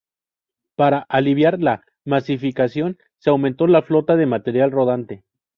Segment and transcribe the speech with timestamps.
[0.75, 5.23] Para aliviar la masificación se aumentó la flota de material rodante.